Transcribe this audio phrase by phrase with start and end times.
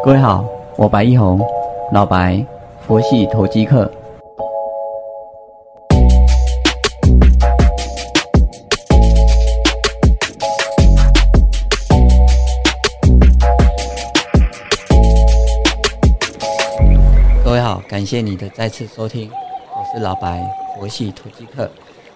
[0.00, 0.44] 各位好，
[0.76, 1.40] 我白一红，
[1.92, 2.44] 老白，
[2.86, 3.90] 佛系投机客。
[17.44, 20.44] 各位好，感谢你的再次收听，我是老白，
[20.76, 21.70] 佛系投机客。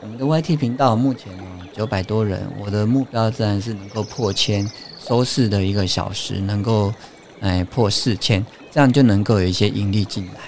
[0.00, 1.42] 我们的 YT 频道目前呢
[1.72, 4.68] 九百多人，我的目标自然是能够破千，
[5.00, 6.92] 收视的一个小时能够
[7.40, 10.40] 哎破四千，这样就能够有一些盈利进来。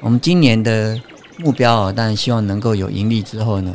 [0.00, 1.00] 我们今年的
[1.38, 3.74] 目标啊，当然希望能够有盈利之后呢，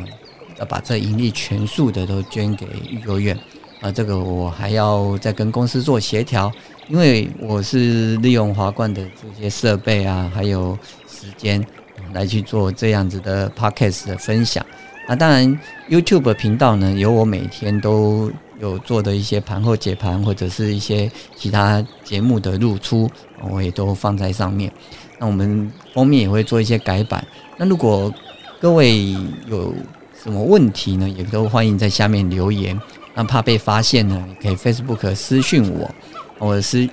[0.58, 3.38] 要把这盈利全数的都捐给育幼院
[3.80, 6.50] 啊，这个我还要再跟公司做协调，
[6.88, 10.78] 因为我是利用华冠的这些设备啊，还有
[11.08, 11.64] 时间
[12.12, 14.64] 来去做这样子的 podcast 的分享。
[15.06, 23.10] 啊，当然，YouTube 频道呢，有我每天都有做的一些盘后解盘，或者是一些其他节目的露出，
[23.50, 24.72] 我也都放在上面。
[25.18, 27.26] 那我们封面也会做一些改版。
[27.56, 28.12] 那如果
[28.60, 29.14] 各位
[29.46, 29.74] 有
[30.22, 32.78] 什么问题呢，也都欢迎在下面留言。
[33.14, 35.90] 那怕被发现呢，也可以 Facebook 私讯我，
[36.38, 36.86] 我私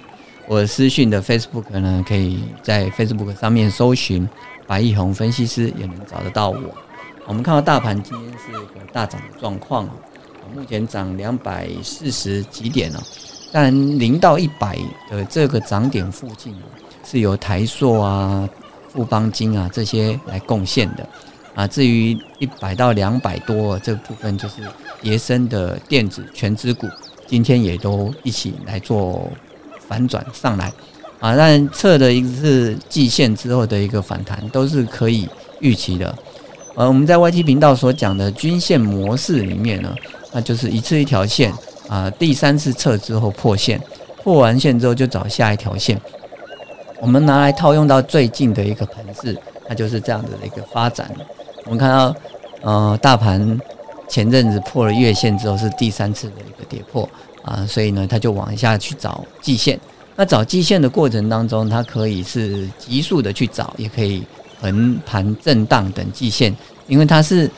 [0.48, 4.28] 我私讯的 Facebook 呢，可以在 Facebook 上面搜寻
[4.66, 6.60] 白毅红分析师，也能找得到我。
[7.26, 9.90] 我们看到大盘今天是一个大涨的状况，
[10.56, 13.00] 目前涨两百四十几点哦，
[13.52, 14.78] 但零到一百
[15.10, 16.66] 的这个涨点附近啊，
[17.06, 18.48] 是由台塑啊、
[18.92, 21.08] 富邦金啊这些来贡献的
[21.56, 21.68] 啊。
[21.68, 24.56] 至于一百到两百多这部分，就是
[25.02, 26.88] 叠升的电子全资股，
[27.28, 29.30] 今天也都一起来做
[29.80, 30.72] 反转上来
[31.20, 31.36] 啊。
[31.36, 35.28] 但测的一次季线之后的一个反弹，都是可以
[35.60, 36.16] 预期的。
[36.76, 39.96] 呃，我们在 YT 频道所讲的均线模式里面呢，
[40.34, 41.54] 那就是一次一条线
[41.88, 43.80] 啊，第三次测之后破线，
[44.24, 46.00] 破完线之后就找下一条线。
[47.00, 51.10] 我们拿来套用到最近的一个盘势，它就是这样子的一个发展。
[51.66, 52.16] 我们看到，
[52.62, 53.60] 呃，大盘
[54.08, 57.08] 前阵子破了月线之后是第三次的一个跌破
[57.44, 59.80] 啊，所以呢，它就往下去找季线。
[60.16, 64.24] 那找季线的过程当中，它可以是急速的去找，也可以。
[64.62, 66.56] 横盘震荡等季线，
[66.88, 67.52] 因为它是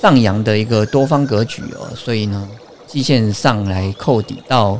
[0.00, 2.48] 上扬的一个多方格局哦，所以呢，
[2.86, 4.78] 季线上来扣底到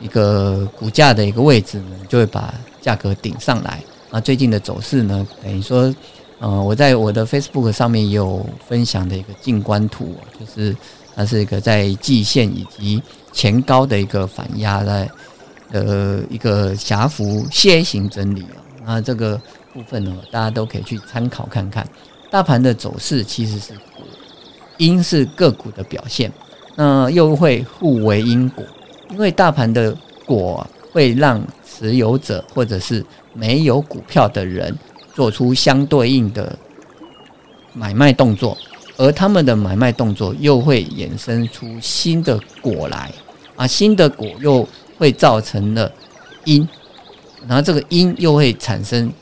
[0.00, 3.82] 一个股价的一个位置呢，就会把价格顶上来。
[4.10, 5.94] 啊，最近的走势呢，等于说，
[6.38, 10.76] 呃，我在我的 Facebook 上面也有分享的一个静观图，就是
[11.14, 13.02] 它是一个在季线以及
[13.32, 15.10] 前高的一个反压在
[15.70, 18.42] 呃一个狭幅楔形整理
[18.84, 19.40] 啊，那这个。
[19.74, 21.88] 部分呢，大家都可以去参考看看。
[22.30, 23.72] 大盘的走势其实是，
[24.76, 26.32] 因是个股的表现，
[26.76, 28.64] 那又会互为因果。
[29.10, 34.76] 因为大盘的果会让持有者或者是没有股票的人
[35.14, 36.58] 做出相对应的
[37.72, 38.56] 买卖动作，
[38.96, 43.10] 而他们的买卖动作又会衍生出新的果来
[43.56, 44.66] 啊，新的果又
[44.98, 45.90] 会造成了
[46.44, 46.66] 因，
[47.46, 49.12] 然后这个因又会产生。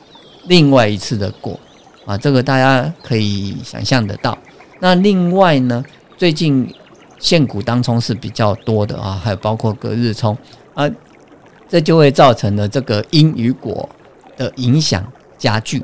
[0.47, 1.57] 另外一次的果
[2.03, 4.35] 啊，这个大家可以想象得到。
[4.81, 5.81] 那另外呢，
[6.17, 6.69] 最近
[7.17, 10.37] 现股当中是比较多的啊，还有包括隔日冲
[10.73, 10.89] 啊，
[11.69, 13.87] 这就会造成了这个因与果
[14.35, 15.01] 的影响
[15.37, 15.81] 加剧，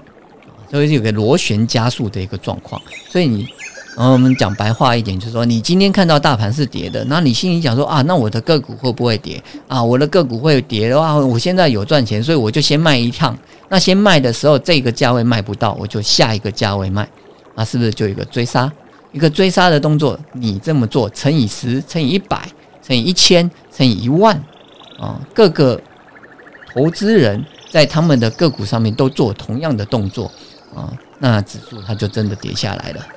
[0.69, 2.81] 所以有个螺旋加速的一个状况。
[3.09, 3.47] 所以你。
[3.95, 9.83] 然后我们讲白话一点，就是说，你今天看到大盘是跌的，那你心里想说啊，那我的个股会不会跌啊？
[9.83, 13.35] 我的个股会跌的话，我现在有赚钱，所以我就先卖一趟。
[13.69, 17.09] 那先卖的时候，这个价位卖不到，我就下一个价位卖，
[17.55, 18.71] 啊，是不是就有一个追杀？
[19.11, 22.47] 一个追杀的动作，你这么做乘以十，乘以一百，
[22.81, 24.35] 乘以一千，乘以一万，
[24.99, 25.79] 啊，各个
[26.73, 30.31] 投资人在他们的个股上面都做同样的动作，
[30.75, 33.07] 啊，那指数它就真的跌下来了。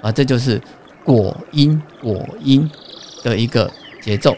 [0.00, 0.62] 啊，这就是
[1.04, 2.70] 果因果因
[3.24, 3.68] 的一个
[4.00, 4.32] 节奏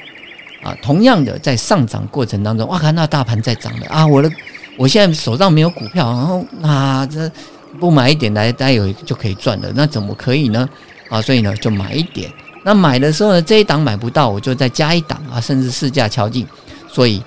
[0.62, 0.74] 啊。
[0.82, 4.30] 同样的，在上涨过程当中，哇，看那大盘在涨的啊，我的
[4.78, 7.30] 我现在手上没有股票，然后啊这
[7.78, 10.68] 不买一点来，大家有就可以赚的，那怎么可以呢？
[11.08, 12.30] 啊，所以呢，就买一点。
[12.64, 16.46] 那买的时候呢，这一档买不到，我就再加一档啊，甚至市价敲进。
[16.88, 17.22] 所以，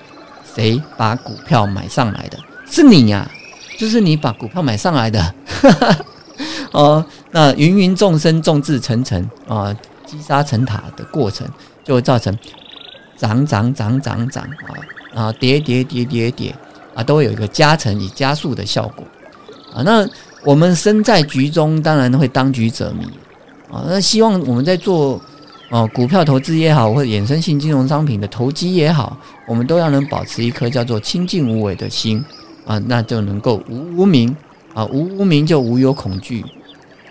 [0.54, 2.38] 谁把股票买上来的？
[2.70, 3.28] 是你呀，
[3.78, 5.34] 就是你把股票买上来的。
[6.72, 9.74] 哦，那芸芸众生众志成城啊，
[10.06, 11.46] 积沙成塔的过程，
[11.82, 12.36] 就会造成
[13.16, 14.44] 涨涨涨涨涨
[15.14, 16.54] 啊啊跌跌跌跌跌
[16.94, 19.04] 啊，都会有一个加成以加速的效果
[19.72, 19.82] 啊。
[19.84, 20.06] 那
[20.44, 23.04] 我们身在局中，当然会当局者迷
[23.72, 23.84] 啊。
[23.88, 25.20] 那希望我们在做
[25.70, 29.16] 哦，股票投资也好，或者衍生性金融商品的投机也好，
[29.48, 32.22] 我们都要能保持一颗叫做清净无为的心
[32.66, 34.34] 啊，那就能够无无名
[34.74, 36.44] 啊，无无名就无有恐惧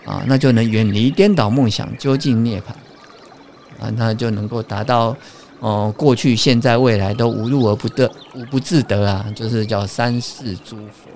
[0.06, 5.16] 啊，那就能远离颠倒梦想，究竟涅槃啊，那就能够达到
[5.60, 11.10] 哦，过去、现在、未来都无入而不得、无不自得啊，就是叫三世诸佛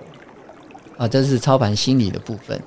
[0.97, 2.61] 啊，这是操盘心理的部分，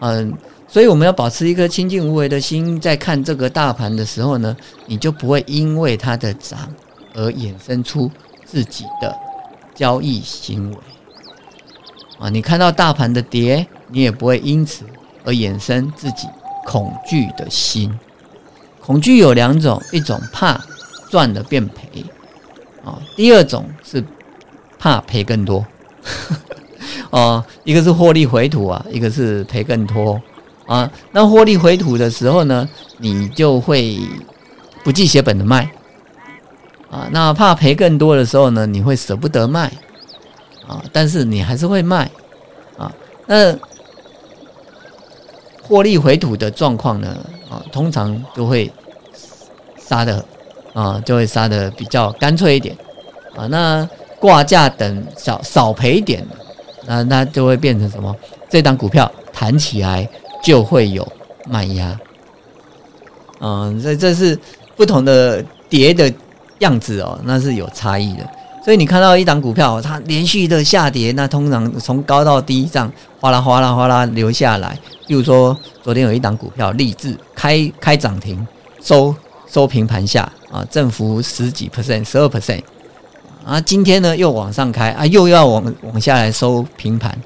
[0.00, 0.32] 嗯。
[0.66, 6.58] 所以我们要保持一颗清净无为的心，在看这个大盘的时候呢，你就不会因为它的涨
[7.14, 8.10] 而衍生出
[8.44, 9.14] 自己的
[9.72, 10.76] 交易行为
[12.18, 12.28] 啊。
[12.28, 14.84] 你看到大盘的跌，你也不会因此
[15.22, 16.26] 而衍生自己
[16.64, 17.96] 恐惧的心。
[18.80, 20.60] 恐惧有两种，一种怕
[21.08, 22.04] 赚了变赔
[22.84, 24.02] 啊，第二种是
[24.76, 25.64] 怕赔更多
[27.10, 30.20] 哦，一个是获利回吐啊，一个是赔更多。
[30.66, 32.66] 啊，那获利回吐的时候呢，
[32.96, 33.98] 你就会
[34.82, 35.70] 不计血本的卖
[36.90, 37.06] 啊。
[37.12, 39.70] 那怕赔更多的时候呢，你会舍不得卖
[40.66, 42.10] 啊，但是你还是会卖
[42.78, 42.90] 啊。
[43.26, 43.54] 那
[45.62, 47.14] 获利回吐的状况呢，
[47.50, 48.72] 啊，通常就会
[49.76, 50.24] 杀的
[50.72, 52.74] 啊，就会杀的比较干脆一点
[53.36, 53.46] 啊。
[53.48, 53.86] 那
[54.18, 56.26] 挂价等少少赔一点，
[56.86, 58.14] 那那就会变成什么？
[58.48, 60.08] 这档股票弹起来。
[60.44, 61.10] 就会有
[61.46, 61.98] 卖压，
[63.40, 64.38] 嗯，这这是
[64.76, 66.12] 不同的跌的
[66.58, 68.28] 样子哦，那是有差异的。
[68.62, 74.78] 所以你看到一档股票，它连续的下跌，那通常从高到低这样哗啦哗啦哗啦流下来。
[75.06, 78.46] 比如说昨天有一档股票，立志开开涨停，
[78.82, 79.16] 收
[79.46, 82.60] 收平盘下啊，振幅十几 percent，十二 percent
[83.44, 87.16] 啊，今天呢又往上开啊，又要往往下来收平盘，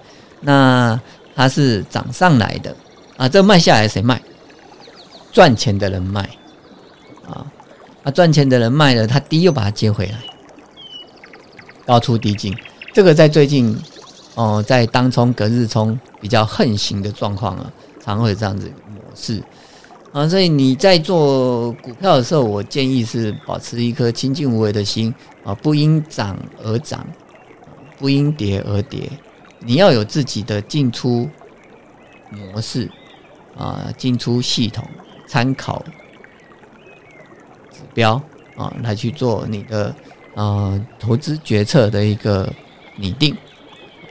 [0.41, 1.01] 那
[1.35, 2.75] 它是涨上来的。
[3.17, 4.21] 啊，这卖下来谁卖？
[5.33, 6.23] 赚钱的人卖，
[7.29, 7.47] 啊，
[8.03, 10.19] 啊，赚钱的人卖了，他低又把它接回来，
[11.85, 12.57] 高出低进。
[12.95, 13.77] 这个在最近，
[14.35, 17.71] 哦，在当冲、隔日冲比较横行的状况啊，
[18.05, 19.43] 常会这样子模式
[20.13, 20.29] 啊。
[20.29, 25.15] 所以你在做股票的时候，我建议是保持一颗清净无为的心
[25.45, 27.07] 啊，不因涨而涨，
[27.99, 29.11] 不因跌而跌，
[29.61, 31.29] 你要有自己的进出
[32.31, 32.91] 模式。
[33.57, 34.89] 啊，进出系统
[35.27, 35.85] 参考
[37.73, 38.13] 指标
[38.57, 39.93] 啊，来去做你的
[40.35, 42.49] 呃投资决策的一个
[42.95, 43.37] 拟定。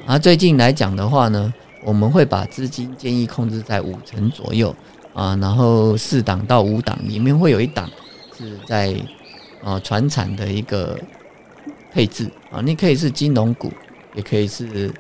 [0.06, 1.54] 啊，最近来讲的话呢，
[1.86, 4.76] 我们会把资金建议控制在五成左右
[5.18, 7.90] 啊，然后四档到五档里面会有一档
[8.38, 8.96] 是在
[9.64, 10.98] 啊船产的一个
[11.92, 13.72] 配置啊，你可以是金融股，
[14.14, 14.94] 也可以是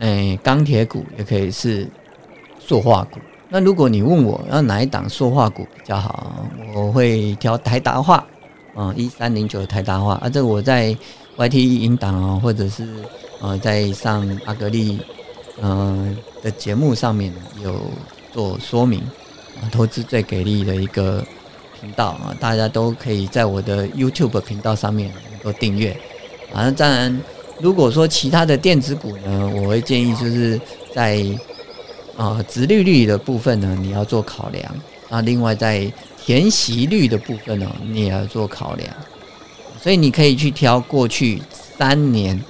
[0.00, 1.88] 哎钢铁股，也可以是。
[2.66, 8.26] 塑化股，那如果你问我要哪一档塑化股比较好，我会挑台达化，
[8.74, 10.96] 啊，一三零九台达化，啊，这个我在
[11.36, 12.88] YT 引导啊，或者是
[13.42, 14.98] 呃在上阿格丽
[15.60, 17.30] 嗯的节目上面
[17.62, 17.78] 有
[18.34, 19.00] 做说明，
[19.62, 21.24] 啊，投资最给力的一个
[21.80, 25.96] 频道啊，大家都可以在我的 YouTube 频道上面能够订阅，
[26.52, 27.20] 啊，当然
[27.60, 30.60] 如果说其他的电子股呢，我会建议就是
[30.92, 31.24] 在。
[32.16, 34.76] 啊，直利率的部分呢，你要做考量。
[35.08, 35.92] 那另外在
[36.24, 38.88] 填息率的部分呢，你也要做考量。
[39.82, 42.40] 所以你可以去挑过去三年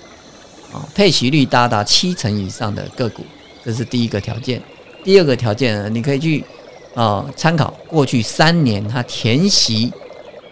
[0.70, 3.24] 啊，配息率达到七成以上的个股，
[3.64, 4.60] 这是第一个条件。
[5.04, 6.42] 第二个条件呢，你可以去
[6.94, 9.92] 啊参考过去三年它填息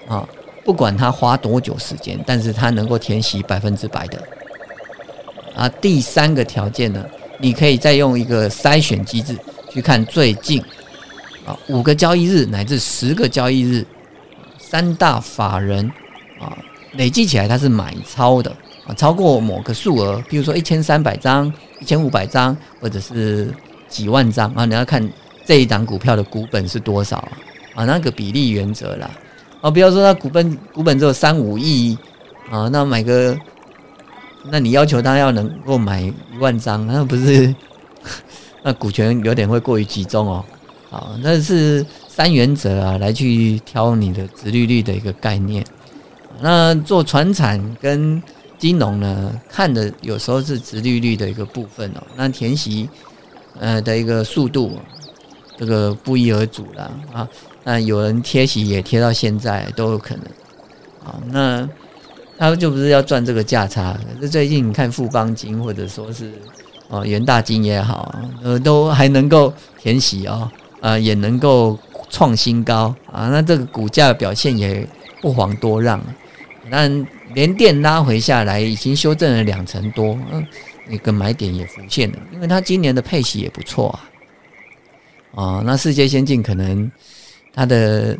[0.07, 0.29] 啊，
[0.65, 4.23] 不管它花多久时间，但是它能够填息百分之百的。
[5.57, 7.05] 啊，第三个条件呢？
[7.39, 9.37] 你可以再用一个筛选机制
[9.69, 10.63] 去看最近
[11.45, 13.85] 啊五个交易日乃至十个交易日，
[14.59, 15.91] 三大法人
[16.41, 16.57] 啊
[16.93, 18.55] 累计起来它是买超的
[18.87, 23.53] 啊超过某个数额，比如说一千三百张、一千五百张或者是
[23.93, 25.07] 几万张啊，你要看
[25.45, 27.33] 这一档股票的股本是多少啊
[27.75, 29.11] 啊那个比例原则啦
[29.61, 31.97] 啊，不要说它股本股本只有三五亿
[32.51, 33.37] 啊，那买个。
[34.51, 37.55] 那你要求他要能够买一万张，那不是
[38.65, 40.45] 那股权有点会过于集中哦。
[40.91, 45.65] 啊，那是三原则啊，来去挑你的直利率的一个概念。
[46.41, 48.21] 那做船产跟
[48.59, 52.03] 金融呢，看的有时候是直利率的一个部分哦。
[52.17, 52.91] 那填息
[53.59, 54.79] 呃的一个速度，
[55.59, 57.29] 这个不一而足了啊。
[57.65, 60.25] 那有人贴息也贴到现在都有可能。
[61.05, 61.69] 好，那。
[62.39, 66.33] 他就不是要赚这个价差，可是最近你看富邦金或者说是
[66.89, 71.79] 哦元大金也好，呃，都还能够填息啊，呃，也能够
[72.11, 74.85] 创新高啊，那这个股价表现也
[75.21, 76.03] 不遑多让。
[76.69, 76.89] 那
[77.33, 80.45] 连电拉回下来，已经修正了两成多，嗯，
[80.87, 84.11] 那个买点也浮现了，因为它今年的配息也不错啊。
[85.35, 86.91] 啊，那世界先进可能
[87.55, 88.19] 它的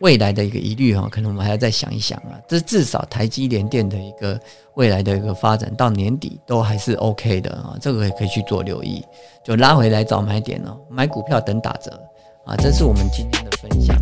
[0.00, 2.34] 未来的一个疑虑哈，可能我们还要再想一想啊。
[2.48, 4.40] 这至少台积联电的一个
[4.74, 9.04] 未来的一个发展到年底都还是 OK 的啊，这个也可以去做留意，
[9.44, 11.90] 就拉回来找买点哦，买股票等打折
[12.44, 12.56] 啊。
[12.56, 13.96] 这是我们今天的分享。